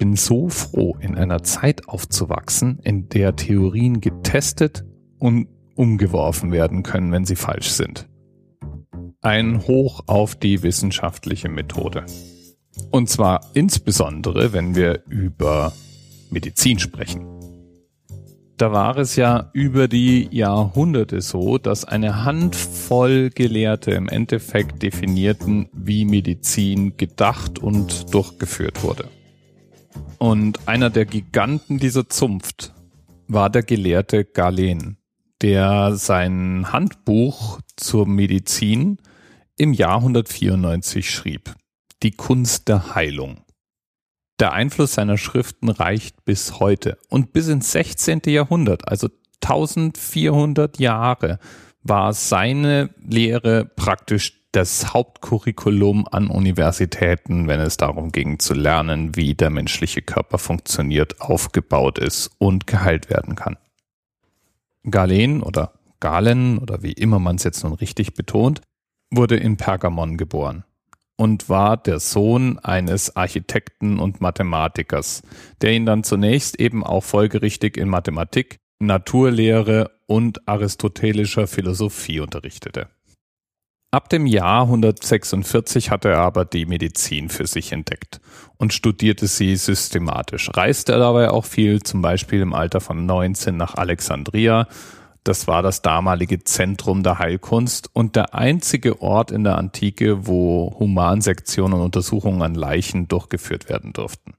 bin 0.00 0.16
so 0.16 0.48
froh, 0.48 0.96
in 0.98 1.14
einer 1.14 1.42
Zeit 1.42 1.86
aufzuwachsen, 1.86 2.78
in 2.82 3.10
der 3.10 3.36
Theorien 3.36 4.00
getestet 4.00 4.86
und 5.18 5.46
umgeworfen 5.76 6.52
werden 6.52 6.82
können, 6.82 7.12
wenn 7.12 7.26
sie 7.26 7.36
falsch 7.36 7.68
sind. 7.68 8.08
Ein 9.20 9.66
Hoch 9.66 10.04
auf 10.06 10.36
die 10.36 10.62
wissenschaftliche 10.62 11.50
Methode. 11.50 12.06
Und 12.90 13.10
zwar 13.10 13.50
insbesondere, 13.52 14.54
wenn 14.54 14.74
wir 14.74 15.04
über 15.06 15.74
Medizin 16.30 16.78
sprechen. 16.78 17.26
Da 18.56 18.72
war 18.72 18.96
es 18.96 19.16
ja 19.16 19.50
über 19.52 19.86
die 19.86 20.28
Jahrhunderte 20.30 21.20
so, 21.20 21.58
dass 21.58 21.84
eine 21.84 22.24
Handvoll 22.24 23.28
Gelehrte 23.28 23.90
im 23.90 24.08
Endeffekt 24.08 24.82
definierten, 24.82 25.68
wie 25.74 26.06
Medizin 26.06 26.96
gedacht 26.96 27.58
und 27.58 28.14
durchgeführt 28.14 28.82
wurde. 28.82 29.04
Und 30.20 30.68
einer 30.68 30.90
der 30.90 31.06
Giganten 31.06 31.78
dieser 31.78 32.10
Zunft 32.10 32.74
war 33.26 33.48
der 33.48 33.62
Gelehrte 33.62 34.26
Galen, 34.26 34.98
der 35.40 35.96
sein 35.96 36.70
Handbuch 36.70 37.58
zur 37.76 38.06
Medizin 38.06 38.98
im 39.56 39.72
Jahr 39.72 39.96
194 39.96 41.08
schrieb. 41.08 41.54
Die 42.02 42.10
Kunst 42.10 42.68
der 42.68 42.94
Heilung. 42.94 43.46
Der 44.38 44.52
Einfluss 44.52 44.92
seiner 44.92 45.16
Schriften 45.16 45.70
reicht 45.70 46.22
bis 46.26 46.60
heute 46.60 46.98
und 47.08 47.32
bis 47.32 47.48
ins 47.48 47.72
16. 47.72 48.20
Jahrhundert, 48.26 48.88
also 48.88 49.08
1400 49.42 50.78
Jahre, 50.78 51.38
war 51.82 52.12
seine 52.12 52.90
Lehre 52.98 53.64
praktisch 53.64 54.39
das 54.52 54.92
Hauptcurriculum 54.92 56.08
an 56.10 56.28
Universitäten, 56.28 57.46
wenn 57.46 57.60
es 57.60 57.76
darum 57.76 58.10
ging 58.10 58.38
zu 58.38 58.54
lernen, 58.54 59.14
wie 59.14 59.34
der 59.34 59.50
menschliche 59.50 60.02
Körper 60.02 60.38
funktioniert, 60.38 61.20
aufgebaut 61.20 61.98
ist 61.98 62.30
und 62.38 62.66
geheilt 62.66 63.10
werden 63.10 63.36
kann. 63.36 63.56
Galen 64.88 65.42
oder 65.42 65.72
Galen 66.00 66.58
oder 66.58 66.82
wie 66.82 66.92
immer 66.92 67.18
man 67.18 67.36
es 67.36 67.44
jetzt 67.44 67.62
nun 67.62 67.74
richtig 67.74 68.14
betont, 68.14 68.62
wurde 69.10 69.36
in 69.36 69.56
Pergamon 69.56 70.16
geboren 70.16 70.64
und 71.16 71.48
war 71.48 71.76
der 71.76 72.00
Sohn 72.00 72.58
eines 72.58 73.14
Architekten 73.14 74.00
und 74.00 74.20
Mathematikers, 74.20 75.22
der 75.60 75.72
ihn 75.72 75.84
dann 75.84 76.02
zunächst 76.02 76.58
eben 76.58 76.82
auch 76.82 77.04
folgerichtig 77.04 77.76
in 77.76 77.88
Mathematik, 77.88 78.56
Naturlehre 78.78 79.90
und 80.06 80.48
aristotelischer 80.48 81.46
Philosophie 81.46 82.20
unterrichtete. 82.20 82.88
Ab 83.92 84.08
dem 84.08 84.26
Jahr 84.26 84.62
146 84.62 85.90
hatte 85.90 86.10
er 86.10 86.20
aber 86.20 86.44
die 86.44 86.64
Medizin 86.64 87.28
für 87.28 87.46
sich 87.46 87.72
entdeckt 87.72 88.20
und 88.56 88.72
studierte 88.72 89.26
sie 89.26 89.56
systematisch, 89.56 90.50
reiste 90.54 90.92
dabei 90.92 91.30
auch 91.30 91.44
viel, 91.44 91.82
zum 91.82 92.00
Beispiel 92.00 92.40
im 92.40 92.54
Alter 92.54 92.80
von 92.80 93.04
19 93.04 93.56
nach 93.56 93.74
Alexandria 93.74 94.68
das 95.24 95.46
war 95.46 95.62
das 95.62 95.82
damalige 95.82 96.42
Zentrum 96.44 97.02
der 97.02 97.18
Heilkunst 97.18 97.90
und 97.94 98.16
der 98.16 98.34
einzige 98.34 99.02
Ort 99.02 99.30
in 99.30 99.44
der 99.44 99.58
Antike, 99.58 100.26
wo 100.26 100.74
Humansektionen 100.78 101.78
und 101.78 101.84
Untersuchungen 101.84 102.42
an 102.42 102.54
Leichen 102.54 103.06
durchgeführt 103.06 103.68
werden 103.68 103.92
durften. 103.92 104.34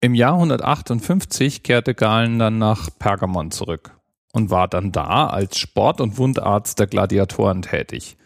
Im 0.00 0.14
Jahr 0.14 0.34
158 0.34 1.62
kehrte 1.62 1.94
Galen 1.94 2.38
dann 2.38 2.58
nach 2.58 2.90
Pergamon 2.98 3.50
zurück 3.50 3.92
und 4.32 4.50
war 4.50 4.68
dann 4.68 4.92
da 4.92 5.28
als 5.28 5.56
Sport- 5.58 6.00
und 6.00 6.18
Wundarzt 6.18 6.78
der 6.78 6.88
Gladiatoren 6.88 7.62
tätig. 7.62 8.16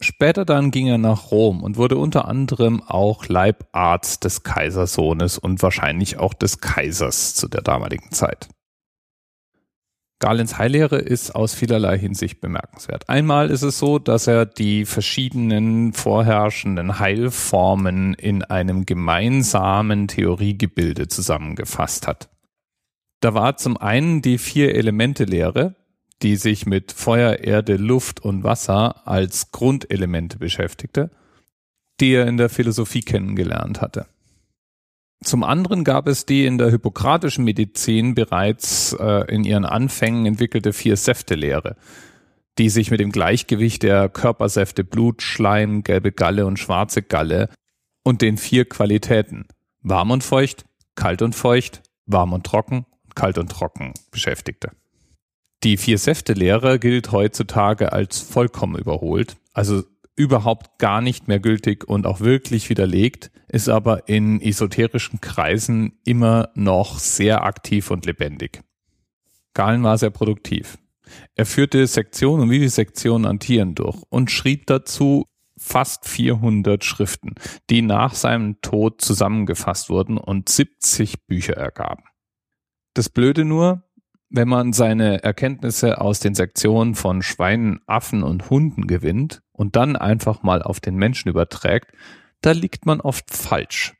Später 0.00 0.44
dann 0.44 0.70
ging 0.70 0.88
er 0.88 0.98
nach 0.98 1.30
Rom 1.30 1.62
und 1.62 1.76
wurde 1.76 1.96
unter 1.96 2.26
anderem 2.28 2.82
auch 2.82 3.26
Leibarzt 3.28 4.24
des 4.24 4.42
Kaisersohnes 4.42 5.38
und 5.38 5.62
wahrscheinlich 5.62 6.18
auch 6.18 6.34
des 6.34 6.60
Kaisers 6.60 7.34
zu 7.34 7.48
der 7.48 7.62
damaligen 7.62 8.12
Zeit. 8.12 8.48
Galens 10.18 10.56
Heillehre 10.56 10.96
ist 10.96 11.34
aus 11.34 11.54
vielerlei 11.54 11.98
Hinsicht 11.98 12.40
bemerkenswert. 12.40 13.08
Einmal 13.08 13.50
ist 13.50 13.62
es 13.62 13.78
so, 13.78 13.98
dass 13.98 14.26
er 14.26 14.46
die 14.46 14.86
verschiedenen 14.86 15.92
vorherrschenden 15.92 16.98
Heilformen 16.98 18.14
in 18.14 18.42
einem 18.42 18.86
gemeinsamen 18.86 20.08
Theoriegebilde 20.08 21.08
zusammengefasst 21.08 22.06
hat. 22.06 22.30
Da 23.20 23.34
war 23.34 23.56
zum 23.58 23.76
einen 23.76 24.22
die 24.22 24.38
Vier-Elemente-Lehre, 24.38 25.74
die 26.22 26.36
sich 26.36 26.66
mit 26.66 26.92
Feuer, 26.92 27.40
Erde, 27.40 27.76
Luft 27.76 28.20
und 28.20 28.44
Wasser 28.44 29.06
als 29.06 29.50
Grundelemente 29.50 30.38
beschäftigte, 30.38 31.10
die 32.00 32.12
er 32.12 32.26
in 32.26 32.36
der 32.36 32.48
Philosophie 32.48 33.02
kennengelernt 33.02 33.80
hatte. 33.80 34.06
Zum 35.24 35.44
anderen 35.44 35.82
gab 35.84 36.08
es 36.08 36.26
die 36.26 36.44
in 36.44 36.58
der 36.58 36.70
hippokratischen 36.70 37.44
Medizin 37.44 38.14
bereits 38.14 38.92
äh, 38.92 39.24
in 39.32 39.44
ihren 39.44 39.64
Anfängen 39.64 40.26
entwickelte 40.26 40.72
Vier-Säfte-Lehre, 40.72 41.76
die 42.58 42.68
sich 42.68 42.90
mit 42.90 43.00
dem 43.00 43.12
Gleichgewicht 43.12 43.82
der 43.82 44.08
Körpersäfte 44.08 44.84
Blut, 44.84 45.22
Schleim, 45.22 45.82
gelbe 45.82 46.12
Galle 46.12 46.46
und 46.46 46.58
schwarze 46.58 47.02
Galle 47.02 47.48
und 48.04 48.22
den 48.22 48.36
vier 48.36 48.66
Qualitäten 48.66 49.46
warm 49.82 50.10
und 50.10 50.24
feucht, 50.24 50.64
kalt 50.96 51.22
und 51.22 51.34
feucht, 51.34 51.82
warm 52.06 52.32
und 52.32 52.44
trocken, 52.44 52.86
kalt 53.14 53.38
und 53.38 53.50
trocken 53.50 53.94
beschäftigte. 54.10 54.70
Die 55.66 55.78
Vier-Säfte-Lehre 55.78 56.78
gilt 56.78 57.10
heutzutage 57.10 57.92
als 57.92 58.20
vollkommen 58.20 58.78
überholt, 58.78 59.36
also 59.52 59.82
überhaupt 60.14 60.78
gar 60.78 61.00
nicht 61.00 61.26
mehr 61.26 61.40
gültig 61.40 61.88
und 61.88 62.06
auch 62.06 62.20
wirklich 62.20 62.70
widerlegt, 62.70 63.32
ist 63.48 63.68
aber 63.68 64.08
in 64.08 64.40
esoterischen 64.40 65.20
Kreisen 65.20 65.98
immer 66.04 66.50
noch 66.54 67.00
sehr 67.00 67.42
aktiv 67.42 67.90
und 67.90 68.06
lebendig. 68.06 68.62
Galen 69.54 69.82
war 69.82 69.98
sehr 69.98 70.10
produktiv. 70.10 70.78
Er 71.34 71.46
führte 71.46 71.84
Sektionen 71.88 72.44
und 72.44 72.50
Vivisektionen 72.50 73.26
an 73.26 73.40
Tieren 73.40 73.74
durch 73.74 74.00
und 74.08 74.30
schrieb 74.30 74.68
dazu 74.68 75.26
fast 75.58 76.06
400 76.06 76.84
Schriften, 76.84 77.34
die 77.70 77.82
nach 77.82 78.14
seinem 78.14 78.60
Tod 78.60 79.00
zusammengefasst 79.00 79.90
wurden 79.90 80.16
und 80.16 80.48
70 80.48 81.26
Bücher 81.26 81.54
ergaben. 81.54 82.04
Das 82.94 83.08
Blöde 83.08 83.44
nur, 83.44 83.82
wenn 84.28 84.48
man 84.48 84.72
seine 84.72 85.22
Erkenntnisse 85.22 86.00
aus 86.00 86.20
den 86.20 86.34
Sektionen 86.34 86.94
von 86.94 87.22
Schweinen, 87.22 87.80
Affen 87.86 88.22
und 88.22 88.50
Hunden 88.50 88.86
gewinnt 88.86 89.42
und 89.52 89.76
dann 89.76 89.96
einfach 89.96 90.42
mal 90.42 90.62
auf 90.62 90.80
den 90.80 90.96
Menschen 90.96 91.28
überträgt, 91.28 91.92
da 92.40 92.52
liegt 92.52 92.86
man 92.86 93.00
oft 93.00 93.30
falsch. 93.30 93.94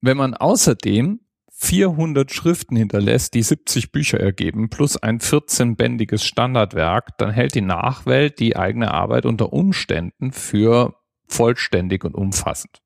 Wenn 0.00 0.16
man 0.16 0.34
außerdem 0.34 1.20
400 1.52 2.32
Schriften 2.32 2.74
hinterlässt, 2.76 3.34
die 3.34 3.42
70 3.42 3.92
Bücher 3.92 4.18
ergeben, 4.18 4.70
plus 4.70 4.96
ein 4.96 5.18
14-bändiges 5.20 6.24
Standardwerk, 6.24 7.18
dann 7.18 7.30
hält 7.30 7.54
die 7.54 7.60
Nachwelt 7.60 8.38
die 8.38 8.56
eigene 8.56 8.92
Arbeit 8.94 9.26
unter 9.26 9.52
Umständen 9.52 10.32
für 10.32 10.94
vollständig 11.26 12.04
und 12.04 12.14
umfassend. 12.14 12.80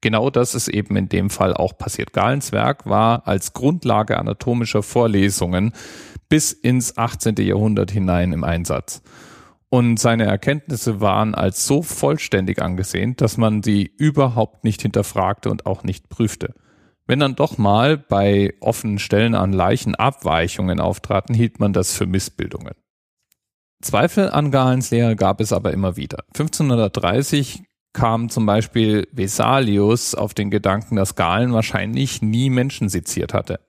Genau 0.00 0.30
das 0.30 0.54
ist 0.54 0.68
eben 0.68 0.96
in 0.96 1.08
dem 1.08 1.28
Fall 1.28 1.52
auch 1.54 1.76
passiert. 1.76 2.12
Galens 2.12 2.52
Werk 2.52 2.86
war 2.86 3.26
als 3.26 3.52
Grundlage 3.52 4.18
anatomischer 4.18 4.82
Vorlesungen 4.82 5.72
bis 6.28 6.52
ins 6.52 6.96
18. 6.96 7.36
Jahrhundert 7.36 7.90
hinein 7.90 8.32
im 8.32 8.44
Einsatz. 8.44 9.02
Und 9.68 10.00
seine 10.00 10.24
Erkenntnisse 10.24 11.00
waren 11.00 11.34
als 11.34 11.66
so 11.66 11.82
vollständig 11.82 12.60
angesehen, 12.60 13.14
dass 13.16 13.36
man 13.36 13.62
sie 13.62 13.84
überhaupt 13.98 14.64
nicht 14.64 14.82
hinterfragte 14.82 15.50
und 15.50 15.66
auch 15.66 15.84
nicht 15.84 16.08
prüfte. 16.08 16.54
Wenn 17.06 17.20
dann 17.20 17.36
doch 17.36 17.58
mal 17.58 17.96
bei 17.96 18.54
offenen 18.60 18.98
Stellen 18.98 19.34
an 19.34 19.52
Leichen 19.52 19.94
Abweichungen 19.94 20.80
auftraten, 20.80 21.34
hielt 21.34 21.60
man 21.60 21.72
das 21.72 21.94
für 21.94 22.06
Missbildungen. 22.06 22.74
Zweifel 23.82 24.30
an 24.30 24.50
Galens 24.50 24.90
Lehre 24.90 25.16
gab 25.16 25.40
es 25.40 25.52
aber 25.52 25.72
immer 25.72 25.96
wieder. 25.96 26.24
1530 26.34 27.64
kam 27.92 28.28
zum 28.28 28.46
Beispiel 28.46 29.08
Vesalius 29.12 30.14
auf 30.14 30.34
den 30.34 30.50
Gedanken, 30.50 30.96
dass 30.96 31.16
Galen 31.16 31.52
wahrscheinlich 31.52 32.22
nie 32.22 32.50
Menschen 32.50 32.88
seziert 32.88 33.34
hatte. 33.34 33.60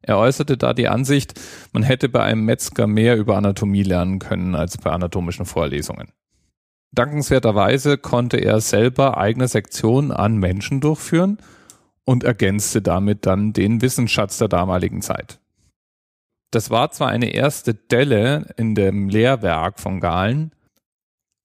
Er 0.00 0.18
äußerte 0.18 0.56
da 0.56 0.74
die 0.74 0.88
Ansicht, 0.88 1.40
man 1.72 1.82
hätte 1.82 2.08
bei 2.08 2.22
einem 2.22 2.44
Metzger 2.44 2.86
mehr 2.86 3.16
über 3.16 3.36
Anatomie 3.36 3.82
lernen 3.82 4.18
können 4.18 4.54
als 4.54 4.76
bei 4.76 4.90
anatomischen 4.90 5.46
Vorlesungen. 5.46 6.08
Dankenswerterweise 6.92 7.98
konnte 7.98 8.36
er 8.36 8.60
selber 8.60 9.16
eigene 9.16 9.48
Sektionen 9.48 10.12
an 10.12 10.36
Menschen 10.36 10.80
durchführen 10.80 11.38
und 12.04 12.22
ergänzte 12.22 12.82
damit 12.82 13.26
dann 13.26 13.52
den 13.52 13.80
Wissensschatz 13.80 14.38
der 14.38 14.48
damaligen 14.48 15.02
Zeit. 15.02 15.40
Das 16.50 16.70
war 16.70 16.90
zwar 16.92 17.08
eine 17.08 17.34
erste 17.34 17.74
Delle 17.74 18.54
in 18.56 18.74
dem 18.76 19.08
Lehrwerk 19.08 19.80
von 19.80 19.98
Galen, 19.98 20.52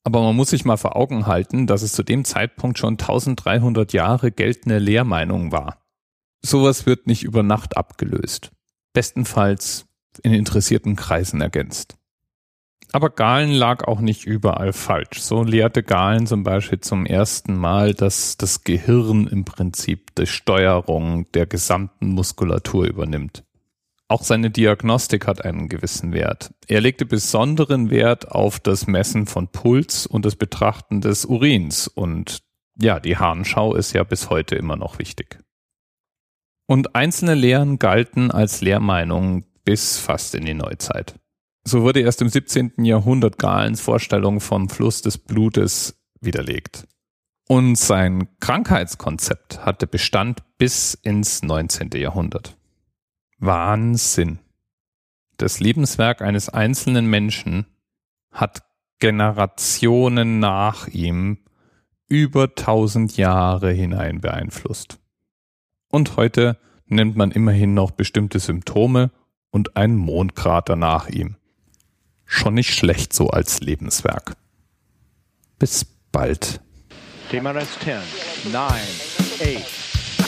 aber 0.04 0.22
man 0.22 0.36
muss 0.36 0.50
sich 0.50 0.66
mal 0.66 0.78
vor 0.78 0.96
Augen 0.96 1.28
halten, 1.28 1.68
dass 1.68 1.82
es 1.82 1.94
zu 1.94 2.04
dem 2.04 2.26
Zeitpunkt 2.26 2.78
schon 2.78 2.94
1300 2.94 3.94
Jahre 3.94 4.32
geltende 4.32 4.80
Lehrmeinung 4.80 5.52
war. 5.52 5.84
Sowas 6.42 6.86
wird 6.86 7.08
nicht 7.08 7.24
über 7.24 7.44
Nacht 7.44 7.78
abgelöst. 7.78 8.52
Bestenfalls 8.94 9.88
in 10.24 10.34
interessierten 10.34 10.96
Kreisen 10.96 11.42
ergänzt. 11.42 11.98
Aber 12.92 13.12
Galen 13.12 13.52
lag 13.52 13.88
auch 13.88 14.00
nicht 14.00 14.26
überall 14.26 14.74
falsch. 14.74 15.22
So 15.22 15.44
lehrte 15.44 15.84
Galen 15.84 16.26
zum 16.26 16.44
Beispiel 16.44 16.80
zum 16.80 17.06
ersten 17.06 17.56
Mal, 17.56 17.94
dass 17.94 18.38
das 18.38 18.64
Gehirn 18.64 19.28
im 19.28 19.46
Prinzip 19.46 20.16
die 20.16 20.26
Steuerung 20.26 21.32
der 21.34 21.46
gesamten 21.46 22.08
Muskulatur 22.10 22.86
übernimmt. 22.86 23.44
Auch 24.10 24.24
seine 24.24 24.50
Diagnostik 24.50 25.28
hat 25.28 25.46
einen 25.46 25.70
gewissen 25.70 26.14
Wert. 26.14 26.52
Er 26.68 26.82
legte 26.82 27.06
besonderen 27.06 27.92
Wert 27.92 28.32
auf 28.32 28.60
das 28.60 28.88
Messen 28.88 29.28
von 29.28 29.50
Puls 29.50 30.08
und 30.08 30.26
das 30.26 30.36
Betrachten 30.36 31.00
des 31.00 31.26
Urins. 31.26 31.88
Und 31.88 32.40
ja, 32.82 33.00
die 33.00 33.18
Harnschau 33.18 33.76
ist 33.76 33.94
ja 33.94 34.04
bis 34.04 34.32
heute 34.32 34.56
immer 34.56 34.76
noch 34.76 34.98
wichtig. 34.98 35.40
Und 36.66 36.96
einzelne 36.96 37.36
Lehren 37.36 37.78
galten 37.78 38.32
als 38.32 38.62
Lehrmeinungen 38.62 39.46
bis 39.64 40.00
fast 40.00 40.34
in 40.34 40.46
die 40.46 40.56
Neuzeit. 40.56 41.14
So 41.64 41.84
wurde 41.84 42.00
erst 42.00 42.24
im 42.24 42.30
17. 42.30 42.84
Jahrhundert 42.86 43.38
Galens 43.38 43.80
Vorstellung 43.80 44.40
vom 44.40 44.70
Fluss 44.70 45.04
des 45.04 45.20
Blutes 45.20 46.02
widerlegt. 46.20 46.88
Und 47.48 47.76
sein 47.76 48.28
Krankheitskonzept 48.40 49.64
hatte 49.66 49.86
Bestand 49.86 50.42
bis 50.58 50.96
ins 50.96 51.44
19. 51.44 51.92
Jahrhundert. 51.94 52.59
Wahnsinn. 53.40 54.40
Das 55.38 55.60
Lebenswerk 55.60 56.22
eines 56.22 56.50
einzelnen 56.50 57.08
Menschen 57.08 57.66
hat 58.32 58.64
Generationen 59.00 60.40
nach 60.40 60.88
ihm 60.88 61.40
über 62.10 62.54
tausend 62.56 63.16
Jahre 63.16 63.72
hinein 63.72 64.20
beeinflusst. 64.20 65.00
Und 65.88 66.18
heute 66.18 66.58
nennt 66.88 67.16
man 67.16 67.32
immerhin 67.32 67.74
noch 67.74 67.92
bestimmte 67.92 68.40
Symptome 68.40 69.12
und 69.52 69.78
einen 69.78 69.96
Mondkrater 69.96 70.76
nach 70.76 71.08
ihm. 71.08 71.38
Schon 72.26 72.56
nicht 72.56 72.74
schlecht 72.74 73.14
so 73.14 73.30
als 73.30 73.62
Lebenswerk. 73.62 74.36
Bis 75.58 75.86
bald. 76.12 76.62
TMRS 77.32 77.80
10, 77.80 78.52
9, 78.52 78.64
8, 79.58 79.89